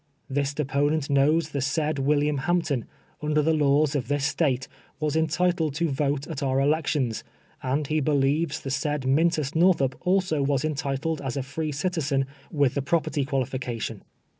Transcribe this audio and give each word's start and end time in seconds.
This 0.27 0.55
deponent 0.55 1.11
knows 1.11 1.49
the 1.49 1.59
siiid 1.59 1.99
Wil 1.99 2.21
liam 2.21 2.39
Hampton, 2.39 2.85
under 3.21 3.39
the 3.43 3.53
laws 3.53 3.93
of 3.95 4.07
tliis 4.07 4.21
State, 4.21 4.67
was 4.99 5.15
entitled 5.15 5.75
to 5.75 5.89
vote 5.89 6.25
at 6.25 6.41
our 6.41 6.59
elections, 6.59 7.23
and 7.61 7.85
he 7.85 7.99
believes 7.99 8.61
the 8.61 8.71
said 8.71 9.01
Mmtus 9.03 9.53
Northup 9.53 9.95
also 10.01 10.41
was 10.41 10.65
entitled 10.65 11.21
as 11.21 11.37
a 11.37 11.43
free 11.43 11.71
citizen 11.71 12.25
with 12.49 12.73
tlie 12.73 12.85
property 12.85 13.21
qualifica 13.25 13.45
APPENDIX.• 13.45 13.47
333 13.47 13.79
tion. 13.79 14.01